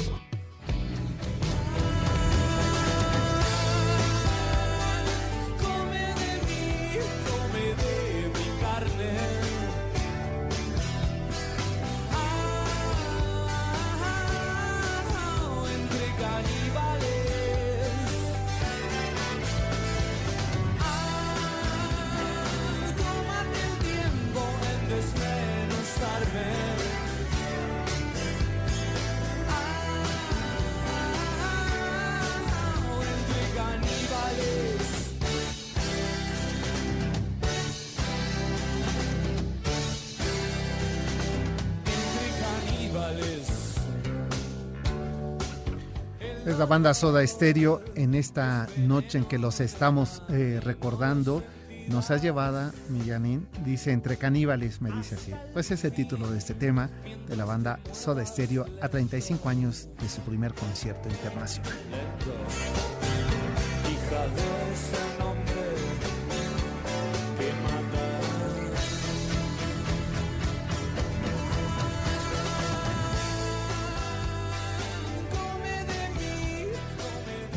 [46.79, 51.43] Banda Soda Stereo en esta noche en que los estamos eh, recordando.
[51.89, 55.33] Nos has llevada, Millanín, dice entre caníbales, me dice así.
[55.53, 56.89] Pues es el título de este tema
[57.27, 61.73] de la banda Soda Stereo a 35 años de su primer concierto internacional.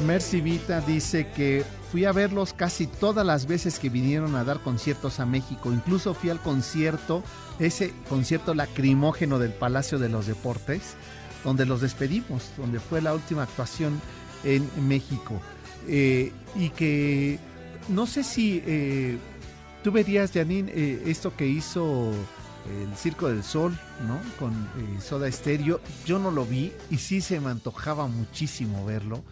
[0.02, 4.60] Mercy Vita dice que fui a verlos casi todas las veces que vinieron a dar
[4.62, 5.72] conciertos a México.
[5.72, 7.24] Incluso fui al concierto,
[7.60, 10.96] ese concierto lacrimógeno del Palacio de los Deportes,
[11.44, 14.00] donde los despedimos, donde fue la última actuación
[14.44, 15.42] en México.
[15.88, 17.40] Eh, y que
[17.90, 19.18] no sé si eh,
[19.84, 22.14] tú verías, Janine, eh, esto que hizo
[22.70, 23.78] el Circo del Sol,
[24.08, 24.20] ¿no?
[24.38, 25.80] Con eh, Soda Stereo.
[26.06, 29.24] Yo no lo vi y sí se me antojaba muchísimo verlo,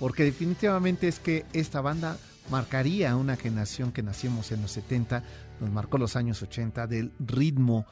[0.00, 2.16] porque definitivamente es que esta banda
[2.50, 5.22] marcaría una generación que nacimos en los 70,
[5.60, 7.84] nos marcó los años 80 del ritmo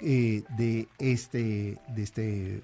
[0.00, 2.62] eh, de este, de este, eh,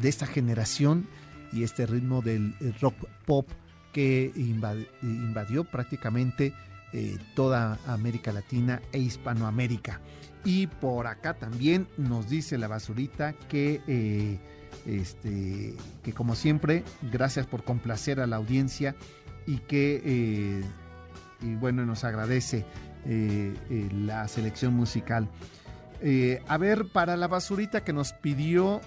[0.00, 1.06] de esta generación
[1.52, 2.94] y este ritmo del rock
[3.26, 3.48] pop
[3.92, 6.52] que invad- invadió prácticamente
[6.92, 10.00] eh, toda América Latina e Hispanoamérica.
[10.44, 14.38] Y por acá también nos dice la basurita que,
[14.86, 18.96] este, que como siempre, gracias por complacer a la audiencia
[19.46, 20.62] y que, eh,
[21.40, 22.66] y bueno, nos agradece
[23.06, 25.28] eh, eh, la selección musical.
[26.46, 28.80] A ver, para la basurita que nos pidió,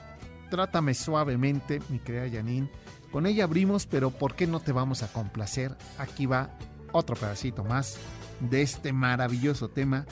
[0.49, 2.69] trátame suavemente, mi querida Janine.
[3.11, 5.75] Con ella abrimos, pero ¿por qué no te vamos a complacer?
[5.97, 6.51] Aquí va
[6.93, 7.97] otro pedacito más
[8.39, 10.05] de este maravilloso tema.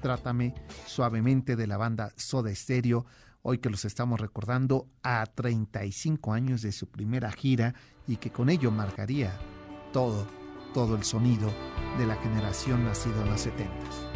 [0.00, 0.54] Trátame
[0.86, 3.06] suavemente de la banda Soda Stereo.
[3.42, 7.74] Hoy que los estamos recordando a 35 años de su primera gira
[8.06, 9.38] y que con ello marcaría
[9.92, 10.26] todo,
[10.74, 11.52] todo el sonido
[11.98, 14.07] de la generación nacida en los 70.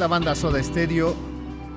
[0.00, 1.14] La banda Soda Stereo.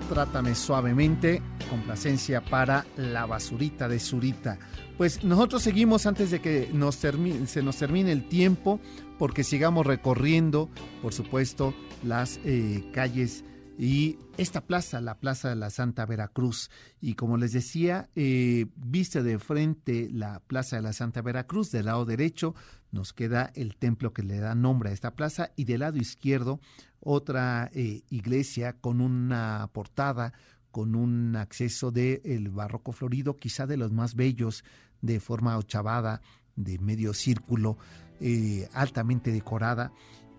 [0.08, 4.60] Trátame suavemente complacencia para la basurita de Zurita.
[4.98, 8.80] Pues nosotros seguimos antes de que nos termine, se nos termine el tiempo,
[9.20, 10.70] porque sigamos recorriendo,
[11.02, 13.44] por supuesto, las eh, calles
[13.78, 16.70] y esta plaza, la Plaza de la Santa Veracruz.
[17.02, 21.86] Y como les decía, eh, viste de frente la Plaza de la Santa Veracruz, del
[21.86, 22.54] lado derecho
[22.94, 26.60] nos queda el templo que le da nombre a esta plaza y del lado izquierdo
[27.00, 30.34] otra eh, iglesia con una portada,
[30.72, 34.64] con un acceso del el barroco florido, quizá de los más bellos,
[35.02, 36.22] de forma ochavada,
[36.56, 37.78] de medio círculo,
[38.22, 39.92] eh, altamente decorada,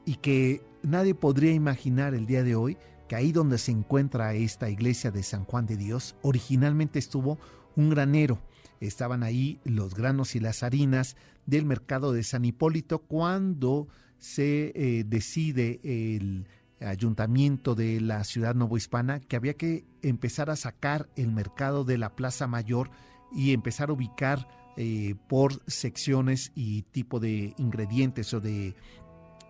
[0.06, 2.78] y que nadie podría imaginar el día de hoy
[3.14, 7.38] ahí donde se encuentra esta iglesia de San Juan de Dios, originalmente estuvo
[7.76, 8.38] un granero.
[8.80, 13.88] Estaban ahí los granos y las harinas del mercado de San Hipólito cuando
[14.18, 16.46] se eh, decide el
[16.80, 22.14] ayuntamiento de la ciudad novohispana que había que empezar a sacar el mercado de la
[22.14, 22.90] Plaza Mayor
[23.34, 28.74] y empezar a ubicar eh, por secciones y tipo de ingredientes o de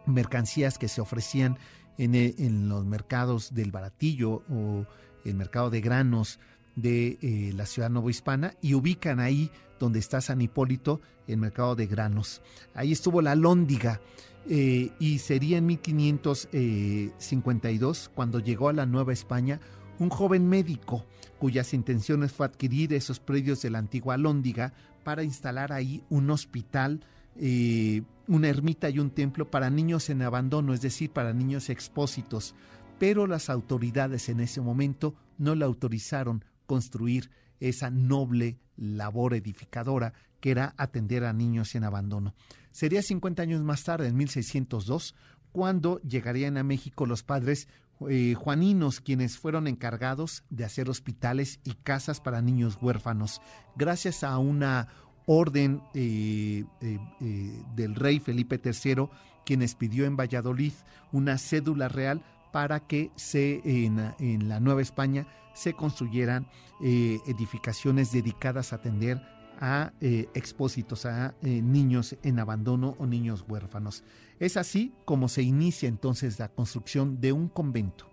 [0.06, 1.58] mercancías que se ofrecían
[1.98, 4.84] e, en, los mercados del Baratillo o
[5.24, 6.40] el mercado de granos
[6.76, 11.86] de eh, la ciudad novohispana y ubican ahí donde está San Hipólito el mercado de
[11.86, 12.42] granos.
[12.74, 14.02] Ahí estuvo la Lóndiga
[14.48, 19.60] eh, y sería en 1552 cuando llegó a la Nueva España
[19.98, 21.04] un joven médico
[21.38, 24.72] cuyas intenciones fue adquirir esos predios de la antigua Lóndiga
[25.02, 27.00] para instalar ahí un hospital
[27.36, 32.54] una ermita y un templo para niños en abandono, es decir, para niños expósitos,
[32.98, 37.30] pero las autoridades en ese momento no le autorizaron construir
[37.60, 42.34] esa noble labor edificadora que era atender a niños en abandono.
[42.70, 45.14] Sería 50 años más tarde, en 1602,
[45.52, 47.68] cuando llegarían a México los padres
[48.08, 53.40] eh, juaninos, quienes fueron encargados de hacer hospitales y casas para niños huérfanos,
[53.76, 54.88] gracias a una
[55.26, 59.08] orden eh, eh, eh, del rey Felipe III,
[59.44, 60.72] quien expidió en Valladolid
[61.12, 62.22] una cédula real
[62.52, 66.46] para que se, en, la Nueva España se construyeran
[66.80, 69.20] edificaciones dedicadas a atender
[69.60, 74.04] a expósitos, a niños en abandono o niños huérfanos.
[74.38, 78.06] Es así como se inicia entonces la construcción de un convento,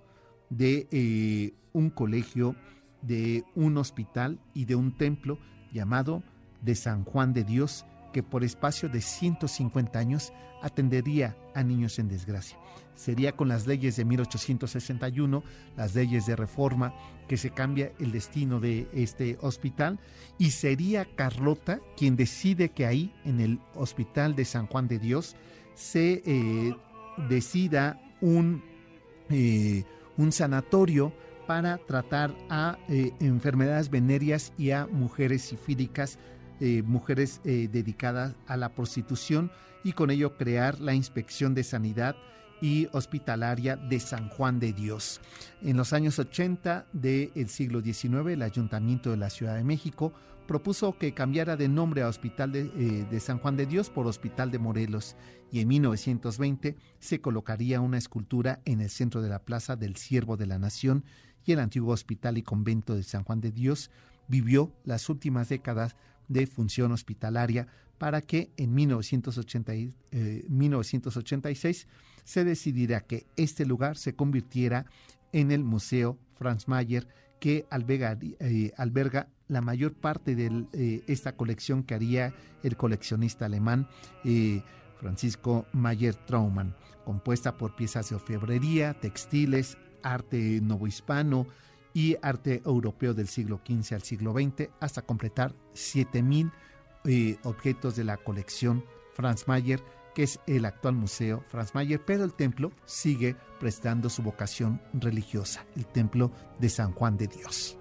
[0.50, 2.56] de un colegio,
[3.04, 5.38] de un hospital y de un templo
[5.72, 6.24] llamado
[6.62, 12.08] de San Juan de Dios, que por espacio de 150 años atendería a niños en
[12.08, 12.58] desgracia.
[12.96, 15.44] Sería con las leyes de 1861,
[15.76, 16.94] las leyes de reforma,
[17.28, 20.00] que se cambia el destino de este hospital
[20.38, 25.36] y sería Carlota quien decide que ahí, en el Hospital de San Juan de Dios,
[25.74, 26.76] se eh,
[27.30, 28.64] decida un,
[29.30, 29.84] eh,
[30.18, 31.14] un sanatorio
[31.48, 36.20] para tratar a eh, enfermedades venéreas y a mujeres sifílicas
[36.62, 39.52] eh, mujeres eh, dedicadas a la prostitución
[39.84, 42.16] y con ello crear la Inspección de Sanidad
[42.62, 45.20] y Hospitalaria de San Juan de Dios.
[45.64, 50.14] En los años 80 del siglo XIX, el Ayuntamiento de la Ciudad de México
[50.48, 54.06] propuso que cambiara de nombre a Hospital de, eh, de, San Juan de Dios por
[54.06, 55.16] Hospital de Morelos
[55.52, 60.38] y en 1920 se colocaría una escultura en el centro de la Plaza del Siervo
[60.38, 61.06] de la Nación
[61.44, 63.90] y el antiguo Hospital y Convento de San Juan de Dios
[64.28, 65.96] vivió las últimas décadas
[66.32, 67.68] de función hospitalaria
[67.98, 71.88] para que en 1986 eh,
[72.24, 74.86] se decidiera que este lugar se convirtiera
[75.34, 77.08] en el Museo Franz Mayer
[77.40, 78.72] que alberga, eh,
[79.48, 83.88] la mayor parte de eh, esta colección que haría el coleccionista alemán
[85.00, 91.48] Francisco Mayer Traumann, compuesta por piezas de orfebrería, textiles, arte novohispano,
[91.94, 96.52] y arte europeo del siglo XV al siglo XX, hasta completar 7.000
[97.06, 99.84] eh, objetos de la colección Franz Mayer,
[100.14, 105.66] que es el actual museo Franz Mayer, pero el templo sigue prestando su vocación religiosa,
[105.76, 107.78] el templo de San Juan de Dios.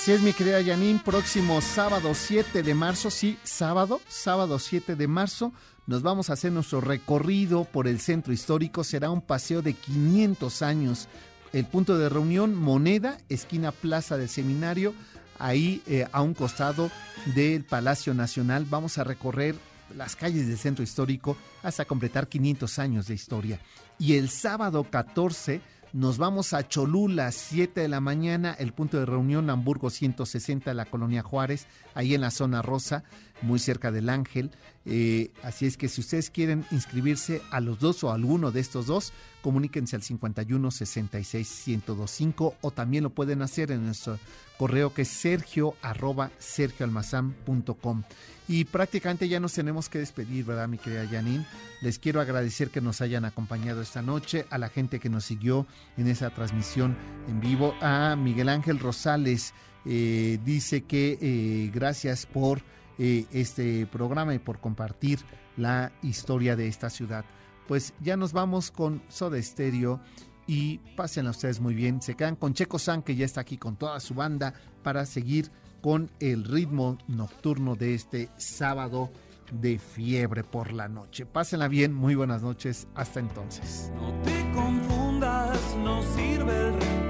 [0.00, 5.06] Así es, mi querida Janine, próximo sábado 7 de marzo, sí, sábado, sábado 7 de
[5.06, 5.52] marzo,
[5.86, 8.82] nos vamos a hacer nuestro recorrido por el centro histórico.
[8.82, 11.06] Será un paseo de 500 años.
[11.52, 14.94] El punto de reunión, Moneda, esquina Plaza del Seminario,
[15.38, 16.90] ahí eh, a un costado
[17.34, 18.64] del Palacio Nacional.
[18.70, 19.54] Vamos a recorrer
[19.94, 23.60] las calles del centro histórico hasta completar 500 años de historia.
[23.98, 25.60] Y el sábado 14
[25.92, 30.74] nos vamos a Cholula, 7 de la mañana, el punto de reunión Hamburgo 160 de
[30.74, 33.02] la Colonia Juárez, ahí en la zona rosa,
[33.42, 34.50] muy cerca del Ángel.
[34.86, 38.86] Eh, así es que si ustedes quieren inscribirse a los dos o alguno de estos
[38.86, 39.12] dos,
[39.42, 44.18] comuníquense al 51 66 1025 o también lo pueden hacer en nuestro
[44.58, 48.02] correo que es sergio arroba sergioalmazán.com.
[48.48, 51.46] Y prácticamente ya nos tenemos que despedir, ¿verdad, mi querida Janine?
[51.82, 55.66] Les quiero agradecer que nos hayan acompañado esta noche, a la gente que nos siguió
[55.96, 56.96] en esa transmisión
[57.28, 59.54] en vivo, a Miguel Ángel Rosales,
[59.86, 62.60] eh, dice que eh, gracias por
[63.02, 65.20] eh, este programa y por compartir
[65.56, 67.24] la historia de esta ciudad.
[67.66, 70.00] Pues ya nos vamos con Soda Estéreo
[70.46, 72.02] y pasen a ustedes muy bien.
[72.02, 75.50] Se quedan con Checo San, que ya está aquí con toda su banda, para seguir
[75.80, 79.10] con el ritmo nocturno de este sábado
[79.50, 81.24] de fiebre por la noche.
[81.24, 83.90] Pásenla bien, muy buenas noches, hasta entonces.
[83.94, 87.09] No te confundas, no sirve el